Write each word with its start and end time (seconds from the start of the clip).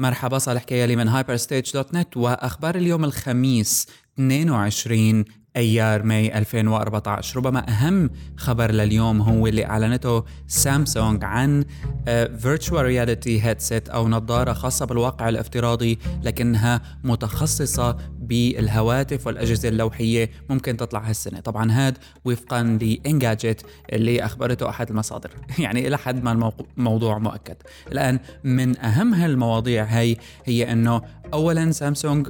مرحبا 0.00 0.38
صالح 0.38 0.62
كيالي 0.62 0.96
من 0.96 1.08
Hyperstage 1.08 1.72
dot 1.72 1.94
net 1.94 2.16
وأخبار 2.16 2.74
اليوم 2.74 3.04
الخميس 3.04 3.86
22 4.14 5.24
أيار 5.56 6.02
ماي 6.02 6.38
2014 6.38 7.36
ربما 7.36 7.68
أهم 7.70 8.10
خبر 8.36 8.70
لليوم 8.70 9.22
هو 9.22 9.46
اللي 9.46 9.66
أعلنته 9.66 10.24
سامسونج 10.46 11.24
عن 11.24 11.64
virtual 12.38 12.84
reality 12.84 13.42
headset 13.42 13.88
أو 13.88 14.08
نظارة 14.08 14.52
خاصة 14.52 14.86
بالواقع 14.86 15.28
الافتراضي 15.28 15.98
لكنها 16.22 16.80
متخصصة 17.04 17.96
بالهواتف 18.30 19.26
والأجهزة 19.26 19.68
اللوحية 19.68 20.30
ممكن 20.50 20.76
تطلع 20.76 21.00
هالسنة. 21.00 21.40
طبعا 21.40 21.72
هذا 21.72 21.96
وفقا 22.24 22.62
ل 22.62 22.74
Engadget 22.74 23.66
اللي 23.92 24.24
أخبرته 24.24 24.68
أحد 24.68 24.90
المصادر. 24.90 25.30
يعني 25.58 25.86
إلى 25.88 25.98
حد 25.98 26.24
ما 26.24 26.52
الموضوع 26.78 27.18
مؤكد. 27.18 27.56
الآن 27.92 28.18
من 28.44 28.78
أهم 28.78 29.14
هالمواضيع 29.14 29.84
هي 29.84 30.16
هي 30.44 30.72
إنه 30.72 31.02
اولا 31.32 31.72
سامسونج 31.72 32.28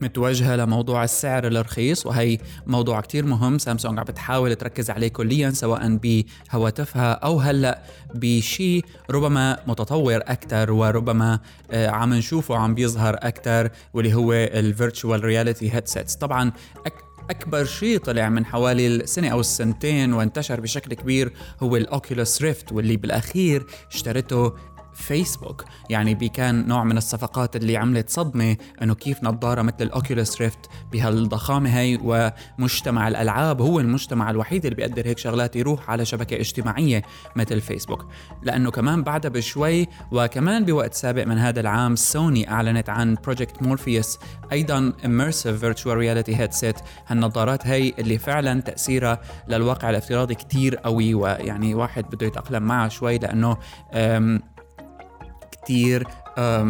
متوجهة 0.00 0.56
لموضوع 0.56 1.04
السعر 1.04 1.46
الرخيص 1.46 2.06
وهي 2.06 2.38
موضوع 2.66 3.00
كتير 3.00 3.26
مهم. 3.26 3.58
سامسونج 3.58 3.98
عم 3.98 4.04
بتحاول 4.04 4.54
تركز 4.54 4.90
عليه 4.90 5.08
كليا 5.08 5.50
سواء 5.50 5.96
بهواتفها 5.96 7.12
أو 7.12 7.40
هلأ 7.40 7.82
بشيء 8.14 8.84
ربما 9.10 9.58
متطور 9.66 10.16
أكثر 10.16 10.72
وربما 10.72 11.40
آه، 11.70 11.88
عم 11.88 12.14
نشوفه 12.14 12.56
عم 12.56 12.74
بيظهر 12.74 13.14
أكثر 13.14 13.70
واللي 13.94 14.14
هو 14.14 14.32
ال 14.32 14.43
virtual 14.43 15.24
reality 15.24 15.74
headsets 15.74 16.14
طبعا 16.14 16.52
أكبر 17.30 17.64
شيء 17.64 17.98
طلع 17.98 18.28
من 18.28 18.44
حوالي 18.46 18.86
السنة 18.86 19.28
أو 19.28 19.40
السنتين 19.40 20.12
وانتشر 20.12 20.60
بشكل 20.60 20.94
كبير 20.94 21.32
هو 21.62 21.76
ال 21.76 21.85
Oculus 21.85 22.42
Rift 22.42 22.72
واللي 22.72 22.96
بالأخير 22.96 23.66
اشترته 23.92 24.52
فيسبوك 24.98 25.64
يعني 25.90 26.28
كان 26.28 26.68
نوع 26.68 26.84
من 26.84 26.96
الصفقات 26.96 27.56
اللي 27.56 27.76
عملت 27.76 28.10
صدمة 28.10 28.56
إنه 28.82 28.94
كيف 28.94 29.22
نظارة 29.22 29.62
مثل 29.62 29.76
ال 29.80 29.89
Oculus 29.89 30.40
Rift 30.40 30.58
بهالضخامة 30.92 31.78
هي 31.78 31.98
ومجتمع 32.58 33.08
الألعاب 33.08 33.60
هو 33.60 33.80
المجتمع 33.80 34.30
الوحيد 34.30 34.64
اللي 34.64 34.76
بيقدر 34.76 35.06
هيك 35.06 35.18
شغلات 35.18 35.56
يروح 35.56 35.90
على 35.90 36.04
شبكة 36.04 36.36
اجتماعية 36.36 37.02
مثل 37.36 37.60
فيسبوك 37.60 38.06
لأنه 38.42 38.70
كمان 38.70 39.02
بعدها 39.02 39.30
بشوي 39.30 39.86
وكمان 40.12 40.64
بوقت 40.64 40.94
سابق 40.94 41.24
من 41.24 41.38
هذا 41.38 41.60
العام 41.60 41.96
سوني 41.96 42.50
أعلنت 42.50 42.88
عن 42.88 43.16
Project 43.24 43.62
Morpheus 43.62 44.18
أيضا 44.52 44.92
immersive 45.02 45.62
virtual 45.62 45.96
reality 45.98 46.34
headset. 46.34 46.82
هالنظارات 47.06 47.66
هي 47.66 47.92
اللي 47.98 48.18
فعلا 48.18 48.60
تأثيرها 48.60 49.20
للواقع 49.48 49.90
الافتراضي 49.90 50.34
كتير 50.34 50.76
قوي 50.76 51.14
ويعني 51.14 51.74
واحد 51.74 52.04
بده 52.04 52.26
يتأقلم 52.26 52.62
معها 52.62 52.88
شوي 52.88 53.18
لأنه 53.18 53.56
كتير 55.68 56.06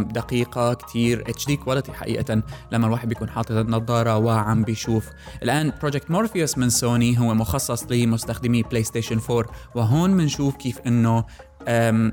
دقيقة 0.03 0.75
كتير 0.75 1.25
HD 1.31 1.47
quality 1.47 1.93
حقيقة 1.93 2.43
لما 2.73 2.87
الواحد 2.87 3.09
بيكون 3.09 3.31
حاطط 3.31 3.51
النظارة 3.51 4.17
وعم 4.17 4.63
بيشوف. 4.63 5.09
الآن 5.43 5.73
Project 5.81 6.11
Morpheus 6.11 6.59
من 6.59 6.71
سوني 6.71 7.21
هو 7.21 7.35
مخصص 7.35 7.85
لمستخدمي 7.91 8.63
PlayStation 8.63 9.21
4 9.31 9.47
وهون 9.75 10.17
بنشوف 10.17 10.57
كيف 10.57 10.79
إنه 10.87 11.25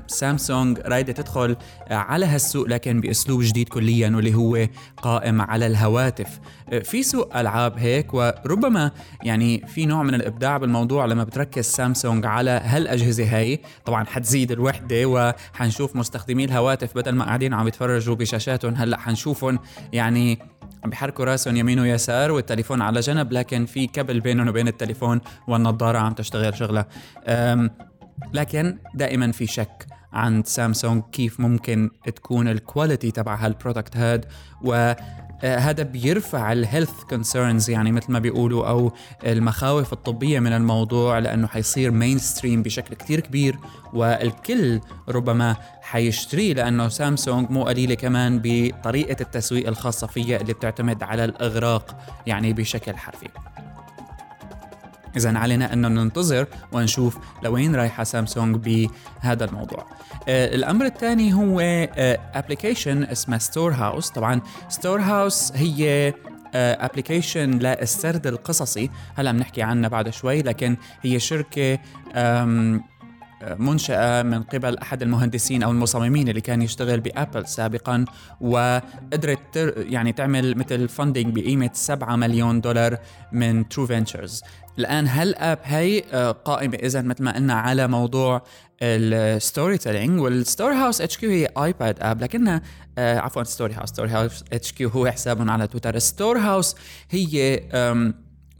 سامسونج 0.06 0.78
رايدة 0.78 1.12
تدخل 1.12 1.56
على 1.90 2.26
هالسوق 2.26 2.66
لكن 2.66 3.00
بأسلوب 3.00 3.42
جديد 3.42 3.68
كليا 3.68 4.12
واللي 4.16 4.34
هو 4.34 4.68
قائم 4.96 5.40
على 5.40 5.66
الهواتف. 5.66 6.40
أه، 6.72 6.78
في 6.78 7.02
سوق 7.02 7.36
ألعاب 7.36 7.78
هيك 7.78 8.14
وربما 8.14 8.90
يعني 9.22 9.66
في 9.66 9.86
نوع 9.86 10.02
من 10.02 10.14
الإبداع 10.14 10.56
بالموضوع 10.56 11.06
لما 11.06 11.24
بتركز 11.24 11.64
سامسونج 11.64 12.26
على 12.26 12.50
هالأجهزة 12.50 13.36
هاي. 13.36 13.60
طبعا 13.84 14.04
حتزيد 14.04 14.52
الوحدة 14.52 15.06
وحنشوف 15.06 15.96
مستخدمي 15.96 16.44
الهواتف 16.44 16.94
بدل 16.94 17.12
ما 17.12 17.24
قاعدين 17.24 17.54
عم 17.54 17.68
يتفرجوا 17.68 18.14
بشاشاتهم 18.14 18.74
هلأ 18.74 18.98
حنشوفهم 18.98 19.58
يعني 19.92 20.38
عم 20.84 20.90
بيحركوا 20.90 21.24
راسهم 21.24 21.56
يمين 21.56 21.80
ويسار 21.80 22.32
والتليفون 22.32 22.82
على 22.82 23.00
جنب 23.00 23.32
لكن 23.32 23.66
في 23.66 23.86
كبل 23.86 24.20
بينهم 24.20 24.48
وبين 24.48 24.68
التليفون 24.68 25.20
والنظارة 25.48 25.98
عم 25.98 26.12
تشتغل 26.12 26.56
شغلة. 26.56 26.84
لكن 28.32 28.78
دائما 28.94 29.32
في 29.32 29.46
شك 29.46 29.86
عند 30.12 30.46
سامسونج 30.46 31.02
كيف 31.12 31.40
ممكن 31.40 31.90
تكون 32.16 32.48
ال 32.48 32.56
quality 32.56 33.10
تبع 33.10 33.34
هال 33.34 33.48
product 33.48 33.96
هاد 33.96 34.24
و 34.62 34.94
آه، 35.44 35.72
بيرفع 35.72 36.52
ال 36.52 36.59
health 36.59 37.04
concerns 37.10 37.70
يعني 37.70 37.92
مثل 37.92 38.12
ما 38.12 38.18
بيقولوا 38.18 38.68
أو 38.68 38.92
المخاوف 39.26 39.92
الطبية 39.92 40.40
من 40.40 40.52
الموضوع 40.52 41.18
لأنه 41.18 41.46
حيصير 41.46 41.90
mainstream 41.90 42.62
بشكل 42.62 42.94
كتير 42.94 43.20
كبير 43.20 43.58
والكل 43.92 44.80
ربما 45.08 45.56
حيشتريه 45.80 46.54
لأنه 46.54 46.88
سامسونج 46.88 47.50
مو 47.50 47.64
قليلة 47.64 47.94
كمان 47.94 48.40
بطريقة 48.44 49.16
التسويق 49.20 49.68
الخاصة 49.68 50.06
فيها 50.06 50.40
اللي 50.40 50.52
بتعتمد 50.52 51.02
على 51.02 51.24
الإغراق 51.24 51.96
يعني 52.26 52.52
بشكل 52.52 52.96
حرفي. 52.96 53.28
إذا 55.16 55.38
علينا 55.38 55.72
أنه 55.72 55.88
ننتظر 55.88 56.46
ونشوف 56.72 57.18
لوين 57.42 57.76
رايحة 57.76 58.04
سامسونج 58.04 58.56
بهذا 58.56 59.44
الموضوع. 59.44 59.86
آه 60.28 60.54
الأمر 60.54 60.86
الثاني 60.86 61.34
هو 61.34 61.60
application 62.34 63.02
آه 63.02 63.12
اسمه 63.12 63.38
Storehouse، 63.38 64.10
طبعا 64.10 64.40
Storehouse 64.68 65.52
هي 65.54 66.14
application 66.54 67.66
آه 67.66 67.76
للسرد 67.80 68.26
القصصي 68.26 68.90
هلأ 69.16 69.32
بنحكي 69.32 69.62
عنها 69.62 69.88
بعد 69.88 70.10
شوي 70.10 70.42
لكن 70.42 70.76
هي 71.02 71.18
شركة 71.18 71.78
منشأة 73.58 74.22
من 74.22 74.42
قبل 74.42 74.78
أحد 74.78 75.02
المهندسين 75.02 75.62
أو 75.62 75.70
المصممين 75.70 76.28
اللي 76.28 76.40
كان 76.40 76.62
يشتغل 76.62 77.00
بأبل 77.00 77.46
سابقا 77.46 78.04
وقدرت 78.40 79.74
يعني 79.76 80.12
تعمل 80.12 80.58
مثل 80.58 80.88
funding 80.88 81.38
بقيمة 81.38 81.70
7 81.72 82.16
مليون 82.16 82.60
دولار 82.60 82.98
من 83.32 83.68
True 83.68 83.86
Ventures 83.86 84.42
الآن 84.78 85.06
هال 85.06 85.27
app 85.27 85.58
هي 85.62 86.02
آه، 86.12 86.30
قائمة. 86.30 86.76
إذا 86.76 87.02
مثل 87.02 87.24
ما 87.24 87.34
قلنا 87.34 87.54
على 87.54 87.88
موضوع 87.88 88.42
ال 88.82 89.78
storytelling 89.78 90.20
وال 90.20 90.74
Story 90.74 91.00
House 91.00 91.16
HQ 91.18 91.30
هي 91.30 91.48
iPad 91.58 91.96
app 92.00 92.22
لكنها 92.22 92.62
آه 92.98 93.18
عفوا 93.18 93.42
Story 93.42 93.74
House 93.74 93.88
Story 93.88 94.10
House 94.10 94.44
HQ 94.52 94.88
هو 94.88 95.06
حسابهم 95.06 95.50
على 95.50 95.66
تويتر 95.66 95.98
Storehouse 95.98 96.76
هي 97.10 97.60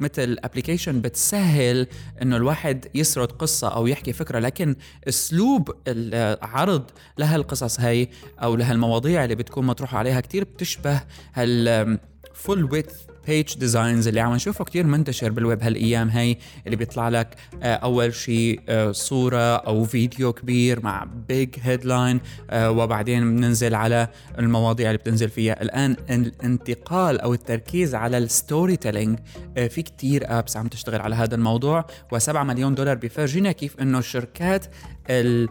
مثل 0.00 0.36
application 0.44 1.00
بتسهل 1.00 1.86
إنه 2.22 2.36
الواحد 2.36 2.86
يسرد 2.94 3.32
قصة 3.32 3.68
أو 3.68 3.86
يحكي 3.86 4.12
فكرة 4.12 4.38
لكن 4.38 4.76
أسلوب 5.08 5.74
العرض 5.88 6.90
لهالقصص 7.18 7.80
هي 7.80 8.08
أو 8.42 8.56
لهالمواضيع 8.56 9.24
اللي 9.24 9.34
بتكون 9.34 9.66
مطروحة 9.66 9.98
عليها 9.98 10.20
كتير 10.20 10.44
بتشبه 10.44 11.00
هال 11.34 11.98
full 12.36 12.64
width 12.72 12.86
page 13.26 13.54
designs 13.58 14.08
اللي 14.08 14.20
عم 14.20 14.34
نشوفه 14.34 14.64
كتير 14.64 14.86
منتشر 14.86 15.30
بالويب 15.30 15.62
هالأيام 15.62 16.08
هي 16.08 16.36
اللي 16.66 16.76
بيطلع 16.76 17.08
لك 17.08 17.36
آه، 17.62 17.74
أول 17.74 18.14
شيء 18.14 18.60
آه، 18.68 18.92
صورة 18.92 19.56
أو 19.56 19.84
فيديو 19.84 20.32
كبير 20.32 20.84
مع 20.84 21.06
big 21.28 21.48
headline 21.62 22.20
آه، 22.50 22.70
وبعدين 22.70 23.36
بننزل 23.36 23.74
على 23.74 24.08
المواضيع 24.38 24.86
اللي 24.86 24.98
بتنزل 24.98 25.28
فيها. 25.28 25.62
الآن 25.62 25.96
الانتقال 26.10 27.20
أو 27.20 27.34
التركيز 27.34 27.94
على 27.94 28.18
ال 28.18 28.76
storytelling 28.76 29.18
في 29.54 29.82
كتير 29.82 30.38
apps 30.38 30.56
عم 30.56 30.68
تشتغل 30.68 31.00
على 31.00 31.14
هذا 31.14 31.34
الموضوع 31.34 31.86
و7 32.14 32.36
مليون 32.36 32.74
دولار 32.74 32.96
بيفرجينا 32.96 33.52
كيف 33.52 33.80
إنه 33.80 33.98
الشركات 33.98 34.66
ال 35.10 35.48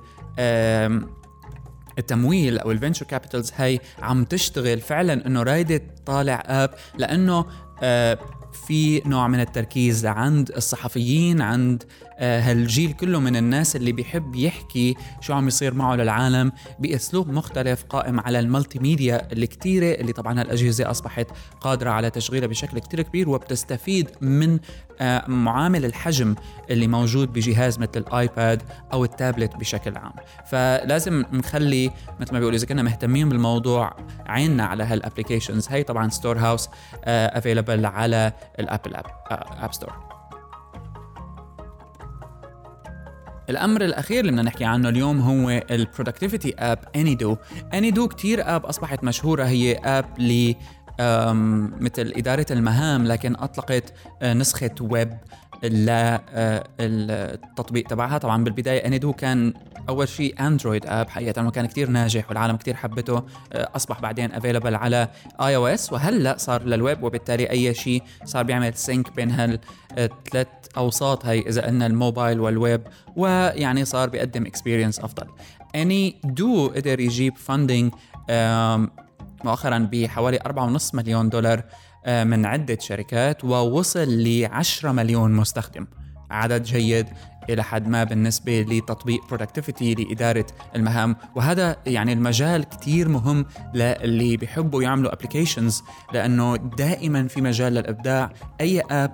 التمويل 2.00 2.60
أو 2.60 2.72
ال 2.72 2.76
venture 2.76 3.06
capitals 3.06 3.52
هي 3.56 3.80
عم 4.02 4.24
تشتغل 4.24 4.82
فعلا 4.82 5.28
إنه 5.28 5.44
رايدة 5.44 5.82
طالع 6.06 6.44
app 6.46 6.70
لأنه 6.98 7.46
آه 7.84 8.18
في 8.56 9.02
نوع 9.06 9.28
من 9.28 9.40
التركيز 9.40 10.06
عند 10.06 10.52
الصحفيين 10.52 11.42
عند 11.42 11.84
آه، 12.18 12.42
هالجيل 12.42 12.94
كله 12.94 13.20
من 13.20 13.36
الناس 13.36 13.76
اللي 13.76 13.92
بيحب 13.92 14.36
يحكي 14.36 14.96
شو 15.22 15.34
عم 15.34 15.48
يصير 15.48 15.74
معه 15.74 15.96
للعالم 15.96 16.52
بأسلوب 16.80 17.30
مختلف 17.30 17.84
قائم 17.84 18.20
على 18.20 18.40
ال 18.40 18.80
multimedia 18.80 19.32
اللي 19.32 19.48
كتيرة 19.48 20.02
اللي 20.02 20.14
طبعا 20.14 20.40
هالأجهزة 20.42 20.92
أصبحت 20.92 21.28
قادرة 21.62 21.90
على 21.90 22.10
تشغيلها 22.10 22.48
بشكل 22.48 22.80
كتير 22.80 23.02
كبير 23.02 23.30
وبتستفيد 23.30 24.10
من 24.22 24.60
آه، 25.02 25.28
معامل 25.28 25.86
الحجم 25.86 26.36
اللي 26.70 26.88
موجود 26.88 27.34
بجهاز 27.34 27.80
مثل 27.80 27.92
الآيباد 27.96 28.64
أو 28.94 29.04
التابلت 29.04 29.56
بشكل 29.56 29.98
عام. 29.98 30.14
فلازم 30.46 31.26
نخلي 31.34 31.92
مثل 32.20 32.34
ما 32.34 32.40
بيقولوا 32.40 32.58
إذا 32.58 32.66
كنا 32.66 32.84
مهتمين 32.84 33.30
بالموضوع 33.30 33.96
عيننا 34.26 34.66
على 34.66 34.84
هال 34.84 34.96
applications 34.96 35.68
هي 35.70 35.84
طبعا 35.84 36.10
Storehouse 36.10 36.70
available 37.04 37.86
على 37.86 38.34
ال 38.60 38.66
Apple 38.66 38.96
app 38.96 39.06
app 39.62 39.74
store 39.74 40.16
الأمر 43.50 43.82
الأخير 43.82 44.20
اللي 44.20 44.32
بدنا 44.32 44.44
نحكي 44.44 44.66
عنه 44.66 44.90
اليوم 44.90 45.22
هو 45.22 45.50
ال 45.72 45.78
productivity 45.78 46.56
app 46.60 46.80
Any.do 46.96 47.38
Any.do 47.74 48.08
كتير 48.08 48.56
app 48.56 48.66
أصبحت 48.66 49.04
مشهورة. 49.04 49.44
هي 49.44 49.76
app 49.76 50.06
ل 50.20 50.54
مثل 51.82 52.14
إدارة 52.18 52.46
المهام 52.52 53.06
لكن 53.06 53.36
أطلقت 53.36 53.94
نسخة 54.24 54.72
ويب 54.82 55.18
للتطبيق 56.80 57.88
تبعها. 57.88 58.18
طبعا 58.18 58.44
بالبداية 58.44 58.88
Any.do 58.88 59.14
كان 59.14 59.54
أول 59.90 60.08
شيء 60.08 60.48
Android 60.48 60.86
app 60.86 61.10
حقيقة 61.10 61.48
وكان 61.48 61.66
كثير 61.66 61.90
ناجح 61.90 62.30
والعالم 62.30 62.56
كثير 62.58 62.76
حبته 62.76 63.24
أصبح 63.54 64.02
بعدين 64.02 64.32
available 64.32 64.76
على 64.76 65.08
iOS 65.42 65.94
وهلأ 65.94 66.38
صار 66.38 66.64
للويب 66.64 67.04
وبالتالي 67.04 67.50
أي 67.50 67.74
شيء 67.74 68.04
صار 68.26 68.44
بيعمل 68.44 68.74
sync 68.74 69.16
بين 69.16 69.32
هالثلاث 69.32 70.48
أوساط 70.78 71.26
هي 71.26 71.40
إذا 71.40 71.66
قلنا 71.66 71.86
الموبايل 71.86 72.40
والويب 72.40 72.82
ويعني 73.16 73.86
صار 73.86 74.10
بيقدم 74.10 74.46
experience 74.46 75.00
أفضل. 75.00 75.28
Any.do 75.76 76.68
قدر 76.68 77.00
يجيب 77.00 77.38
funding 77.38 77.94
مؤخرا 79.44 79.90
بحوالي 79.92 80.40
4.5 80.80 80.96
مليون 80.96 81.30
دولار 81.30 81.64
آه، 82.08 82.24
من 82.24 82.46
عدة 82.46 82.78
شركات 82.82 83.44
ووصل 83.44 84.10
ل 84.10 84.46
10 84.46 84.92
مليون 84.92 85.32
مستخدم. 85.32 85.88
عدد 86.32 86.64
جيد. 86.64 87.08
إلى 87.50 87.64
حد 87.64 87.88
ما 87.88 88.04
بالنسبة 88.04 88.62
لتطبيق 88.62 89.28
productivity 89.28 89.94
لإدارة 89.94 90.46
المهام. 90.76 91.16
وهذا 91.36 91.76
يعني 91.86 92.14
المجال 92.14 92.64
كتير 92.64 93.10
مهم 93.10 93.46
للي 93.74 94.38
بيحبوا 94.38 94.84
يعملوا 94.84 95.14
applications 95.14 95.84
لأنه 96.14 96.56
دائما 96.56 97.28
في 97.28 97.42
مجال 97.42 97.74
للإبداع. 97.74 98.32
أي 98.62 98.82
app 98.82 99.12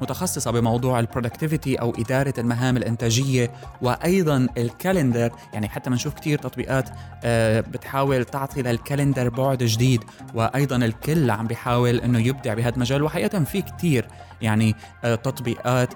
متخصصة 0.00 0.50
بموضوع 0.50 1.00
ال 1.00 1.06
productivity 1.06 1.76
أو 1.76 1.92
إدارة 1.98 2.34
المهام 2.38 2.76
الإنتاجية 2.76 3.50
وأيضا 3.82 4.48
ال 4.58 4.66
calendar 4.66 5.32
يعني 5.52 5.68
حتى 5.68 5.90
بنشوف 5.90 6.14
كتير 6.14 6.38
تطبيقات 6.38 6.90
آه، 7.24 7.60
بتحاول 7.60 8.24
تعطي 8.24 8.62
لل 8.62 8.75
calendar 8.75 9.28
بعد 9.28 9.62
جديد 9.62 10.04
وأيضا 10.34 10.76
الكل 10.76 11.30
عم 11.30 11.46
بيحاول 11.46 11.96
أنه 11.96 12.18
يبدع 12.18 12.54
بهذا 12.54 12.74
المجال. 12.74 13.02
وحقيقة 13.02 13.44
في 13.44 13.62
كتير 13.62 14.08
يعني 14.42 14.74
آه، 15.04 15.14
تطبيقات 15.14 15.94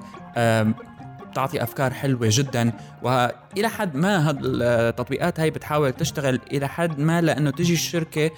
تعطي 1.34 1.62
أفكار 1.62 1.92
حلوة 1.92 2.28
جدا 2.30 2.72
وإلى 3.02 3.68
حد 3.68 3.96
ما 3.96 4.36
التطبيقات 4.40 5.40
هاي 5.40 5.50
بتحاول 5.50 5.92
تشتغل 5.92 6.40
إلى 6.52 6.68
حد 6.68 6.98
ما 6.98 7.20
لأنه 7.20 7.50
تجي 7.50 7.72
الشركة 7.72 8.30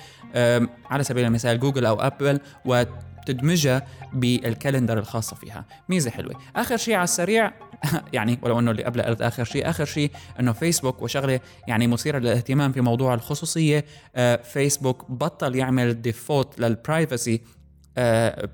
على 0.90 1.04
سبيل 1.04 1.24
المثال 1.24 1.60
جوجل 1.60 1.86
أو 1.86 2.00
أبل 2.00 2.40
تدمجها 3.26 3.86
بال 4.12 4.30
calendar 4.30 4.98
الخاصة 4.98 5.36
فيها. 5.36 5.64
ميزة 5.88 6.10
حلوة. 6.10 6.34
آخر 6.56 6.76
شيء 6.76 6.94
على 6.94 7.04
السريع 7.04 7.52
يعني 8.12 8.38
ولو 8.42 8.58
إنه 8.58 8.70
اللي 8.70 8.84
قبل 8.84 9.02
قلت 9.02 9.22
آخر 9.22 9.44
شيء 9.44 9.70
آخر 9.70 9.84
شيء 9.84 10.10
إنه 10.40 10.52
فيسبوك 10.52 11.02
وشغلة 11.02 11.40
يعني 11.68 11.86
مثيرة 11.86 12.18
للاهتمام 12.18 12.72
في 12.72 12.80
موضوع 12.80 13.14
الخصوصية 13.14 13.84
آه 14.16 14.36
فيسبوك 14.36 15.10
بطل 15.10 15.56
يعمل 15.56 16.02
default 16.02 16.60
لل 16.60 16.78
privacy 16.78 17.40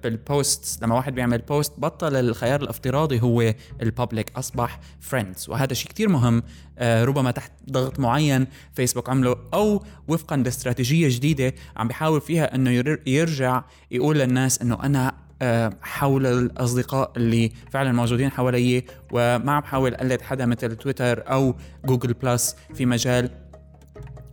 بال 0.02 0.29
post 0.29 0.82
لما 0.82 0.94
واحد 0.94 1.14
بيعمل 1.14 1.38
post 1.38 1.72
بطل 1.78 2.16
الخيار 2.16 2.62
الافتراضي 2.62 3.20
هو 3.20 3.54
ال 3.82 3.89
public 3.89 4.32
أصبح 4.36 4.80
friends 5.00 5.48
وهذا 5.48 5.74
شيء 5.74 5.88
كتير 5.88 6.08
مهم 6.08 6.42
آه 6.78 7.04
ربما 7.04 7.30
تحت 7.30 7.52
ضغط 7.70 8.00
معين 8.00 8.46
فيسبوك 8.74 9.08
عمله 9.08 9.36
أو 9.54 9.84
وفقا 10.08 10.36
لاستراتيجيه 10.36 11.08
جديدة 11.08 11.54
عم 11.76 11.88
بيحاول 11.88 12.20
فيها 12.20 12.54
إنه 12.54 12.70
يرجع 13.06 13.62
يقول 13.90 14.18
للناس 14.18 14.62
إنه 14.62 14.78
أنا 14.82 15.14
آه، 15.42 15.72
حول 15.82 16.26
الأصدقاء 16.26 17.12
اللي 17.16 17.52
فعلا 17.70 17.92
موجودين 17.92 18.30
حوالي 18.30 18.84
وما 19.12 19.52
عم 19.52 19.60
بحاول 19.60 19.94
أقلد 19.94 20.22
حدا 20.22 20.46
مثل 20.46 20.76
تويتر 20.76 21.32
أو 21.32 21.54
جوجل 21.84 22.12
بلس 22.12 22.56
في 22.74 22.86
مجال 22.86 23.30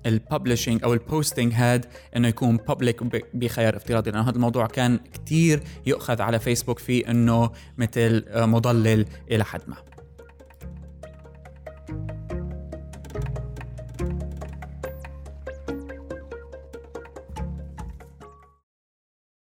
ال 0.05 0.12
publishing 0.12 0.83
أو 0.83 0.93
ال 0.93 1.01
posting 1.01 1.53
هاد 1.53 1.85
إنه 2.15 2.27
يكون 2.27 2.57
بابليك 2.57 3.03
بخيار 3.33 3.75
افتراضي 3.77 4.11
لأنه 4.11 4.29
هذا 4.29 4.35
الموضوع 4.35 4.65
كان 4.65 4.99
كتير 5.13 5.63
يؤخذ 5.85 6.21
على 6.21 6.39
فيسبوك 6.39 6.79
في 6.79 7.11
إنه 7.11 7.49
مثل 7.77 8.25
مضلل 8.35 9.05
إلى 9.31 9.45
حد 9.45 9.61
ما. 9.67 9.96